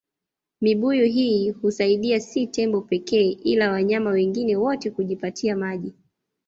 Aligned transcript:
Mibuyu 0.61 1.05
hii 1.05 1.49
husaidia 1.49 2.19
si 2.19 2.47
tembo 2.47 2.81
pekee 2.81 3.29
ila 3.31 3.71
wanyama 3.71 4.09
wengine 4.09 4.55
wote 4.55 4.91
kujipatia 4.91 5.55
maji 5.55 5.93